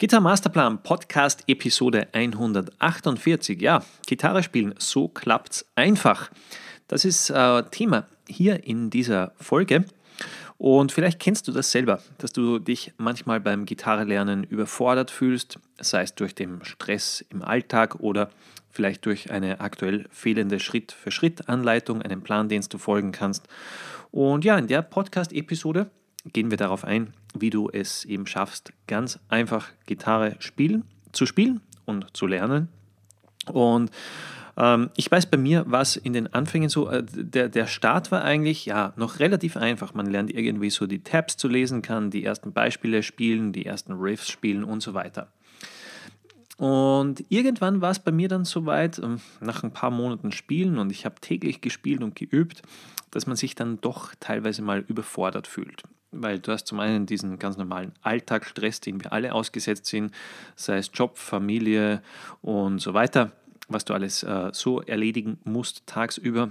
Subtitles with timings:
[0.00, 3.60] Gitarre Masterplan Podcast Episode 148.
[3.60, 6.30] Ja, Gitarre spielen, so klappt's einfach.
[6.88, 9.84] Das ist äh, Thema hier in dieser Folge.
[10.56, 16.00] Und vielleicht kennst du das selber, dass du dich manchmal beim Gitarrelernen überfordert fühlst, sei
[16.00, 18.30] es durch den Stress im Alltag oder
[18.70, 23.46] vielleicht durch eine aktuell fehlende Schritt-für-Schritt-Anleitung, einen Plan, den du folgen kannst.
[24.10, 25.90] Und ja, in der Podcast-Episode
[26.32, 31.60] gehen wir darauf ein, wie du es eben schaffst, ganz einfach Gitarre spielen, zu spielen
[31.84, 32.68] und zu lernen.
[33.46, 33.90] Und
[34.56, 38.10] ähm, ich weiß, bei mir war es in den Anfängen so, äh, der, der Start
[38.10, 39.94] war eigentlich ja noch relativ einfach.
[39.94, 43.92] Man lernt irgendwie so die Tabs zu lesen, kann die ersten Beispiele spielen, die ersten
[43.92, 45.32] Riffs spielen und so weiter.
[46.56, 50.92] Und irgendwann war es bei mir dann soweit, ähm, nach ein paar Monaten Spielen und
[50.92, 52.60] ich habe täglich gespielt und geübt,
[53.10, 57.38] dass man sich dann doch teilweise mal überfordert fühlt weil du hast zum einen diesen
[57.38, 60.12] ganz normalen Alltagsstress, den wir alle ausgesetzt sind,
[60.56, 62.02] sei es Job, Familie
[62.42, 63.32] und so weiter,
[63.68, 66.50] was du alles äh, so erledigen musst tagsüber.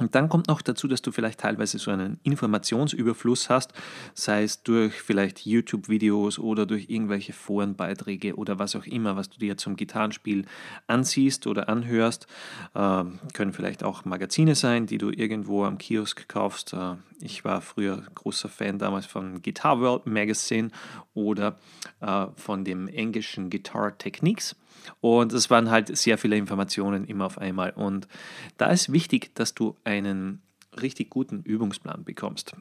[0.00, 3.74] Und dann kommt noch dazu, dass du vielleicht teilweise so einen Informationsüberfluss hast,
[4.14, 9.38] sei es durch vielleicht YouTube-Videos oder durch irgendwelche Forenbeiträge oder was auch immer, was du
[9.38, 10.46] dir zum Gitarrenspiel
[10.86, 12.26] ansiehst oder anhörst.
[12.74, 16.72] Äh, können vielleicht auch Magazine sein, die du irgendwo am Kiosk kaufst.
[16.72, 20.70] Äh, ich war früher großer Fan damals von Guitar World Magazine
[21.12, 21.58] oder
[22.00, 24.56] äh, von dem englischen Guitar Techniques.
[25.00, 27.70] Und es waren halt sehr viele Informationen immer auf einmal.
[27.70, 28.08] Und
[28.56, 30.42] da ist wichtig, dass du einen
[30.80, 32.54] richtig guten Übungsplan bekommst.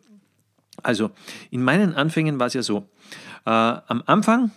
[0.81, 1.11] Also
[1.52, 2.89] in meinen Anfängen war es ja so,
[3.45, 4.52] äh, am Anfang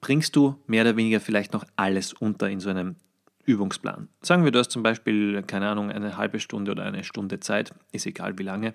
[0.00, 2.96] bringst du mehr oder weniger vielleicht noch alles unter in so einem
[3.44, 4.08] Übungsplan.
[4.22, 7.72] Sagen wir, du hast zum Beispiel, keine Ahnung, eine halbe Stunde oder eine Stunde Zeit,
[7.92, 8.74] ist egal wie lange.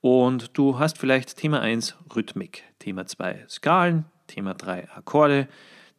[0.00, 5.48] Und du hast vielleicht Thema 1 Rhythmik, Thema 2 Skalen, Thema 3 Akkorde,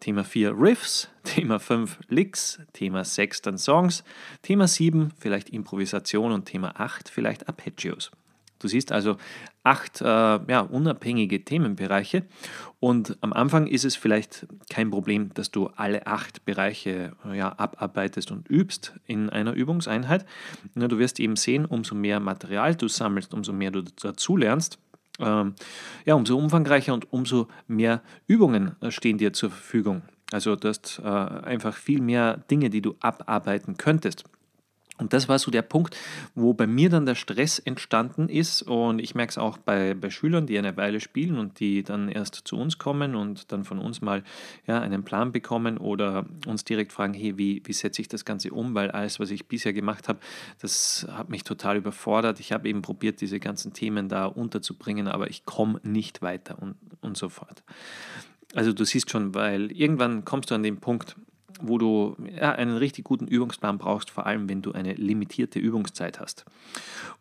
[0.01, 4.03] Thema 4 Riffs, Thema 5 Licks, Thema 6 dann Songs,
[4.41, 8.11] Thema 7 vielleicht Improvisation und Thema 8 vielleicht Arpeggios.
[8.59, 9.17] Du siehst also
[9.63, 12.23] acht äh, ja, unabhängige Themenbereiche
[12.79, 18.31] und am Anfang ist es vielleicht kein Problem, dass du alle acht Bereiche ja, abarbeitest
[18.31, 20.25] und übst in einer Übungseinheit.
[20.75, 24.77] Du wirst eben sehen, umso mehr Material du sammelst, umso mehr du dazulernst,
[25.21, 25.55] ähm,
[26.05, 30.01] ja, umso umfangreicher und umso mehr Übungen äh, stehen dir zur Verfügung.
[30.31, 34.23] Also du hast äh, einfach viel mehr Dinge, die du abarbeiten könntest.
[35.01, 35.97] Und das war so der Punkt,
[36.35, 38.61] wo bei mir dann der Stress entstanden ist.
[38.61, 42.07] Und ich merke es auch bei, bei Schülern, die eine Weile spielen und die dann
[42.07, 44.23] erst zu uns kommen und dann von uns mal
[44.67, 48.51] ja, einen Plan bekommen oder uns direkt fragen, hey, wie, wie setze ich das Ganze
[48.51, 48.75] um?
[48.75, 50.19] Weil alles, was ich bisher gemacht habe,
[50.61, 52.39] das hat mich total überfordert.
[52.39, 56.75] Ich habe eben probiert, diese ganzen Themen da unterzubringen, aber ich komme nicht weiter und,
[57.01, 57.63] und so fort.
[58.53, 61.15] Also du siehst schon, weil irgendwann kommst du an den Punkt,
[61.63, 66.19] wo du ja, einen richtig guten Übungsplan brauchst, vor allem wenn du eine limitierte Übungszeit
[66.19, 66.45] hast.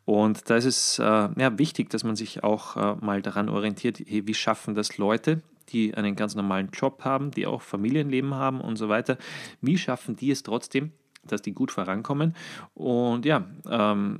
[0.05, 4.01] Und da ist es äh, ja, wichtig, dass man sich auch äh, mal daran orientiert,
[4.07, 8.77] wie schaffen das Leute, die einen ganz normalen Job haben, die auch Familienleben haben und
[8.77, 9.19] so weiter.
[9.61, 10.93] Wie schaffen die es trotzdem,
[11.25, 12.35] dass die gut vorankommen.
[12.75, 14.19] Und ja, ähm,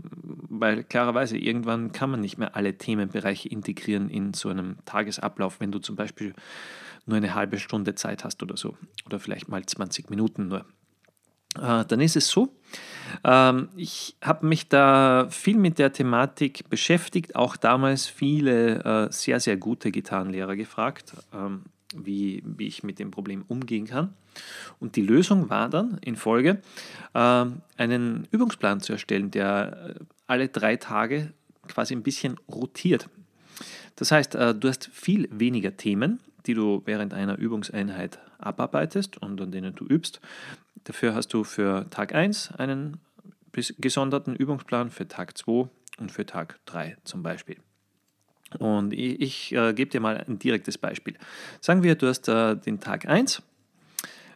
[0.51, 5.73] weil klarerweise irgendwann kann man nicht mehr alle Themenbereiche integrieren in so einem Tagesablauf, wenn
[5.73, 6.35] du zum Beispiel
[7.07, 8.77] nur eine halbe Stunde Zeit hast oder so.
[9.07, 10.67] Oder vielleicht mal 20 Minuten nur.
[11.57, 12.55] Äh, dann ist es so,
[13.25, 19.41] ähm, ich habe mich da viel mit der Thematik beschäftigt, auch damals viele äh, sehr,
[19.41, 21.65] sehr gute Gitarrenlehrer gefragt, ähm,
[21.95, 24.15] wie, wie ich mit dem Problem umgehen kann.
[24.79, 26.61] Und die Lösung war dann in Folge,
[27.15, 27.47] äh,
[27.77, 29.97] einen Übungsplan zu erstellen, der
[30.27, 31.33] alle drei Tage
[31.67, 33.09] quasi ein bisschen rotiert.
[33.97, 39.53] Das heißt, du hast viel weniger Themen, die du während einer Übungseinheit abarbeitest und an
[39.53, 40.21] denen du übst.
[40.85, 42.99] Dafür hast du für Tag 1 einen
[43.53, 45.69] gesonderten Übungsplan, für Tag 2
[45.99, 47.57] und für Tag 3 zum Beispiel.
[48.59, 51.17] Und ich, ich äh, gebe dir mal ein direktes Beispiel.
[51.61, 53.43] Sagen wir, du hast äh, den Tag 1,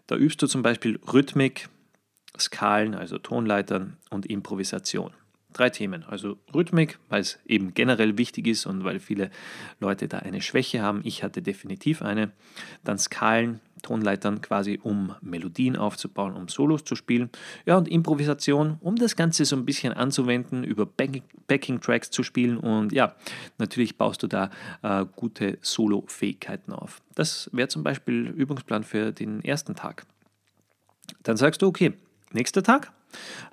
[0.06, 1.68] da übst du zum Beispiel Rhythmik,
[2.38, 5.12] Skalen, also Tonleitern und Improvisation
[5.54, 6.04] drei Themen.
[6.04, 9.30] Also Rhythmik, weil es eben generell wichtig ist und weil viele
[9.80, 11.00] Leute da eine Schwäche haben.
[11.04, 12.32] Ich hatte definitiv eine.
[12.84, 17.30] Dann Skalen, Tonleitern quasi, um Melodien aufzubauen, um Solos zu spielen.
[17.66, 22.56] Ja, und Improvisation, um das Ganze so ein bisschen anzuwenden, über Backing-Tracks zu spielen.
[22.56, 23.14] Und ja,
[23.58, 24.50] natürlich baust du da
[24.82, 27.00] äh, gute Solo-Fähigkeiten auf.
[27.14, 30.04] Das wäre zum Beispiel Übungsplan für den ersten Tag.
[31.22, 31.92] Dann sagst du, okay,
[32.32, 32.92] nächster Tag,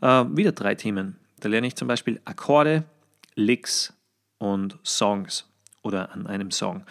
[0.01, 1.18] äh, wieder drei Themen.
[1.41, 2.85] Da lerne ich zum Beispiel Akkorde,
[3.35, 3.93] Licks
[4.38, 5.45] und Songs
[5.83, 6.85] oder an einem Song.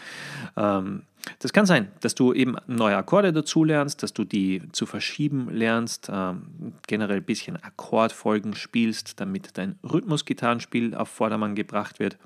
[0.57, 1.03] Ähm,
[1.39, 5.51] Das kann sein, dass du eben neue Akkorde dazu lernst, dass du die zu verschieben
[5.51, 12.17] lernst, ähm, generell ein bisschen Akkordfolgen spielst, damit dein Rhythmusgitarrenspiel auf Vordermann gebracht wird.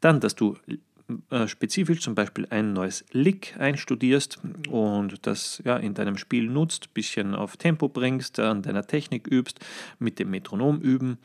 [0.00, 0.56] Dann, dass du
[1.46, 4.38] spezifisch zum Beispiel ein neues Lick einstudierst
[4.70, 9.26] und das ja, in deinem Spiel nutzt, ein bisschen auf Tempo bringst, an deiner Technik
[9.26, 9.60] übst,
[9.98, 11.18] mit dem Metronom üben.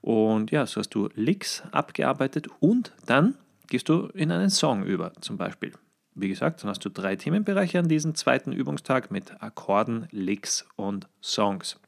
[0.00, 3.36] Und ja, so hast du Licks abgearbeitet und dann
[3.68, 5.72] gehst du in einen Song über, zum Beispiel.
[6.14, 11.08] Wie gesagt, dann hast du drei Themenbereiche an diesem zweiten Übungstag mit Akkorden, Licks und
[11.22, 11.78] Songs.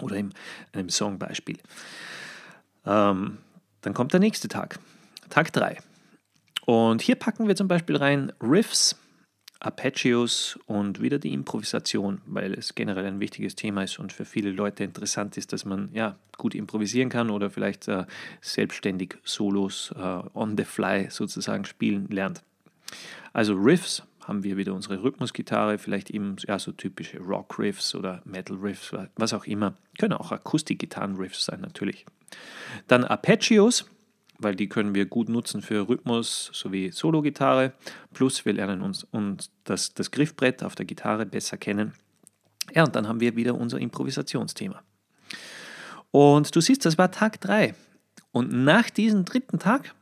[0.00, 0.34] Oder in
[0.72, 1.58] einem Songbeispiel.
[2.84, 3.38] Ähm,
[3.80, 4.78] dann kommt der nächste Tag,
[5.30, 5.78] Tag 3.
[6.66, 8.96] Und hier packen wir zum Beispiel rein Riffs,
[9.60, 14.50] Arpeggios und wieder die Improvisation, weil es generell ein wichtiges Thema ist und für viele
[14.50, 18.04] Leute interessant ist, dass man ja gut improvisieren kann oder vielleicht äh,
[18.42, 22.42] selbstständig Solos äh, on the fly sozusagen spielen lernt.
[23.32, 28.92] Also Riffs haben wir wieder unsere Rhythmusgitarre, vielleicht eben ja, so typische Rock-Riffs oder Metal-Riffs,
[29.14, 29.74] was auch immer.
[29.98, 32.06] Können auch Akustikgitarren-Riffs sein natürlich.
[32.88, 33.88] Dann Arpeggios,
[34.38, 37.72] weil die können wir gut nutzen für Rhythmus sowie Solo-Gitarre.
[38.12, 41.92] Plus wir lernen uns, uns das, das Griffbrett auf der Gitarre besser kennen.
[42.74, 44.82] Ja, und dann haben wir wieder unser Improvisationsthema.
[46.10, 47.74] Und du siehst, das war Tag 3.
[48.32, 49.94] Und nach diesem dritten Tag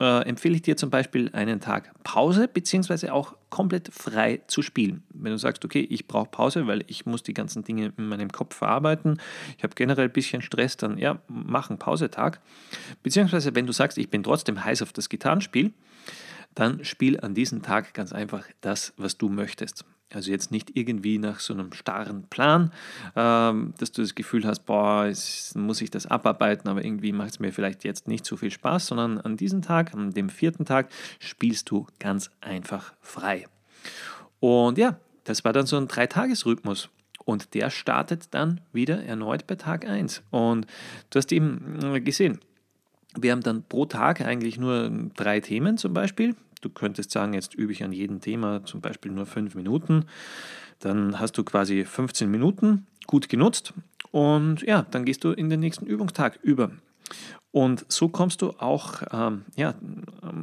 [0.00, 5.02] äh, empfehle ich dir zum Beispiel einen Tag Pause, beziehungsweise auch komplett frei zu spielen.
[5.10, 8.30] Wenn du sagst, okay, ich brauche Pause, weil ich muss die ganzen Dinge in meinem
[8.30, 9.20] Kopf verarbeiten,
[9.56, 12.40] ich habe generell ein bisschen Stress, dann ja, mach einen Pausetag.
[13.02, 15.72] Beziehungsweise wenn du sagst, ich bin trotzdem heiß auf das Gitarrenspiel,
[16.54, 19.84] dann spiel an diesem Tag ganz einfach das, was du möchtest.
[20.12, 22.72] Also jetzt nicht irgendwie nach so einem starren Plan,
[23.14, 27.30] ähm, dass du das Gefühl hast, boah, jetzt muss ich das abarbeiten, aber irgendwie macht
[27.30, 30.64] es mir vielleicht jetzt nicht so viel Spaß, sondern an diesem Tag, an dem vierten
[30.64, 30.88] Tag,
[31.18, 33.46] spielst du ganz einfach frei.
[34.40, 36.88] Und ja, das war dann so ein Dreitagesrhythmus.
[37.26, 40.22] Und der startet dann wieder erneut bei Tag 1.
[40.30, 40.66] Und
[41.10, 42.40] du hast eben äh, gesehen,
[43.14, 46.34] wir haben dann pro Tag eigentlich nur drei Themen zum Beispiel.
[46.60, 50.06] Du könntest sagen, jetzt übe ich an jedem Thema zum Beispiel nur fünf Minuten.
[50.80, 53.74] Dann hast du quasi 15 Minuten gut genutzt
[54.10, 56.70] und ja, dann gehst du in den nächsten Übungstag über.
[57.50, 59.74] Und so kommst du auch ähm, ja,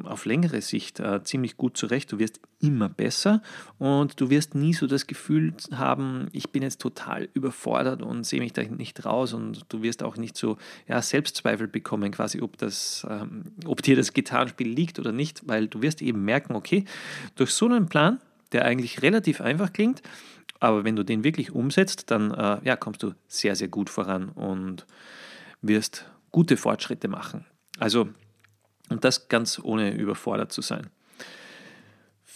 [0.03, 2.11] auf längere Sicht äh, ziemlich gut zurecht.
[2.11, 3.43] Du wirst immer besser
[3.77, 8.39] und du wirst nie so das Gefühl haben, ich bin jetzt total überfordert und sehe
[8.39, 10.57] mich da nicht raus und du wirst auch nicht so
[10.87, 15.67] ja, Selbstzweifel bekommen, quasi ob, das, ähm, ob dir das Gitarrenspiel liegt oder nicht, weil
[15.67, 16.85] du wirst eben merken, okay,
[17.35, 18.19] durch so einen Plan,
[18.51, 20.01] der eigentlich relativ einfach klingt,
[20.59, 24.29] aber wenn du den wirklich umsetzt, dann äh, ja, kommst du sehr, sehr gut voran
[24.29, 24.87] und
[25.61, 27.45] wirst gute Fortschritte machen.
[27.79, 28.09] Also,
[28.89, 30.89] und das ganz ohne überfordert zu sein.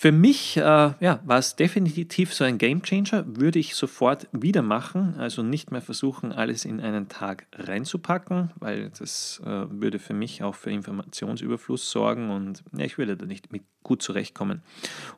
[0.01, 4.61] Für mich äh, ja, war es definitiv so ein Game Changer, würde ich sofort wieder
[4.61, 5.15] machen.
[5.17, 10.41] Also nicht mehr versuchen, alles in einen Tag reinzupacken, weil das äh, würde für mich
[10.41, 14.61] auch für Informationsüberfluss sorgen und ja, ich würde da nicht mit gut zurechtkommen.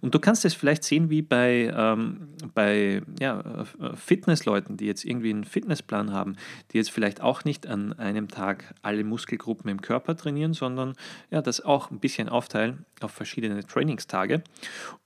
[0.01, 5.31] Und du kannst es vielleicht sehen wie bei, ähm, bei ja, Fitnessleuten, die jetzt irgendwie
[5.31, 6.38] einen Fitnessplan haben,
[6.72, 10.94] die jetzt vielleicht auch nicht an einem Tag alle Muskelgruppen im Körper trainieren, sondern
[11.31, 14.44] ja, das auch ein bisschen aufteilen auf verschiedene Trainingstage.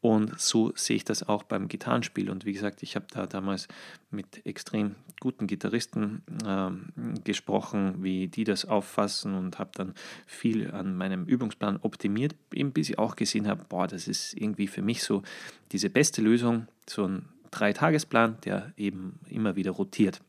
[0.01, 2.29] Und so sehe ich das auch beim Gitarrenspiel.
[2.29, 3.67] Und wie gesagt, ich habe da damals
[4.11, 9.93] mit extrem guten Gitarristen äh, gesprochen, wie die das auffassen und habe dann
[10.25, 14.67] viel an meinem Übungsplan optimiert, eben bis ich auch gesehen habe, boah, das ist irgendwie
[14.67, 15.23] für mich so
[15.71, 20.21] diese beste Lösung, so ein Dreitagesplan, der eben immer wieder rotiert.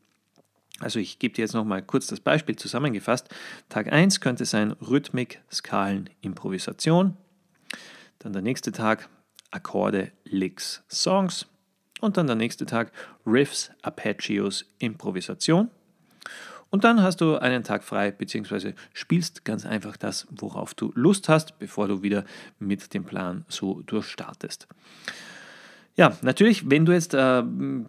[0.78, 3.28] Also ich gebe dir jetzt nochmal kurz das Beispiel zusammengefasst.
[3.68, 7.16] Tag 1 könnte sein Rhythmik, Skalen, Improvisation.
[8.18, 9.08] Dann der nächste Tag
[9.56, 11.46] Akkorde, Licks, Songs.
[12.00, 12.92] Und dann der nächste Tag
[13.26, 15.70] Riffs, Arpeggios, Improvisation.
[16.68, 21.28] Und dann hast du einen Tag frei, beziehungsweise spielst ganz einfach das, worauf du Lust
[21.28, 22.24] hast, bevor du wieder
[22.58, 24.68] mit dem Plan so durchstartest.
[25.98, 27.42] Ja, natürlich, wenn du jetzt äh,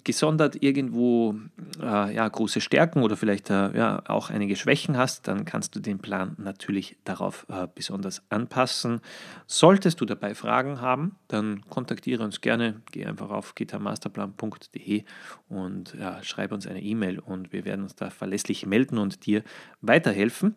[0.06, 1.36] gesondert irgendwo
[1.82, 5.82] äh, ja, große Stärken oder vielleicht äh, ja, auch einige Schwächen hast, dann kannst du
[5.82, 9.02] den Plan natürlich darauf äh, besonders anpassen.
[9.46, 12.82] Solltest du dabei Fragen haben, dann kontaktiere uns gerne.
[12.92, 15.04] Geh einfach auf gitarmasterplan.de
[15.50, 19.44] und ja, schreibe uns eine E-Mail und wir werden uns da verlässlich melden und dir
[19.82, 20.56] weiterhelfen.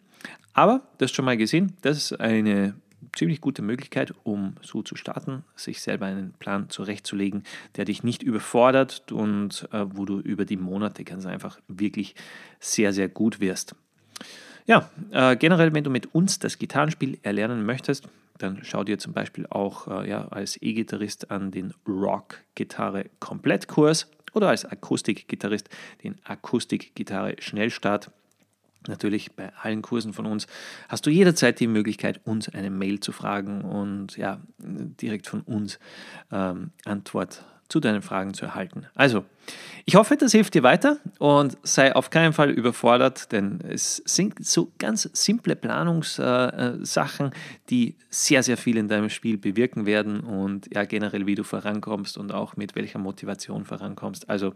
[0.53, 2.75] Aber, du hast schon mal gesehen, das ist eine
[3.17, 7.45] ziemlich gute Möglichkeit, um so zu starten, sich selber einen Plan zurechtzulegen,
[7.77, 12.15] der dich nicht überfordert und äh, wo du über die Monate ganz einfach wirklich
[12.59, 13.75] sehr, sehr gut wirst.
[14.67, 19.13] Ja, äh, generell, wenn du mit uns das Gitarrenspiel erlernen möchtest, dann schau dir zum
[19.13, 25.69] Beispiel auch äh, ja, als E-Gitarrist an den Rock-Gitarre-Komplettkurs oder als Akustikgitarrist
[26.05, 28.11] den Akustikgitarre-Schnellstart.
[28.89, 30.47] Natürlich bei allen Kursen von uns
[30.89, 35.79] hast du jederzeit die Möglichkeit, uns eine Mail zu fragen und ja, direkt von uns
[36.33, 38.87] ähm, Antwort zu deinen Fragen zu erhalten.
[38.95, 39.25] Also,
[39.87, 44.45] ich hoffe, das hilft dir weiter und sei auf keinen Fall überfordert, denn es sind
[44.45, 47.31] so ganz simple Planungssachen,
[47.71, 52.19] die sehr, sehr viel in deinem Spiel bewirken werden und ja, generell, wie du vorankommst
[52.19, 54.29] und auch mit welcher Motivation vorankommst.
[54.29, 54.55] Also,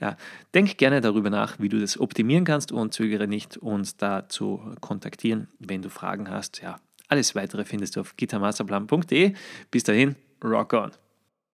[0.00, 0.16] ja,
[0.54, 4.74] denk gerne darüber nach, wie du das optimieren kannst und zögere nicht, uns da zu
[4.80, 6.60] kontaktieren, wenn du Fragen hast.
[6.62, 9.34] Ja, alles weitere findest du auf gitarmasterplan.de.
[9.70, 11.05] Bis dahin, rock on!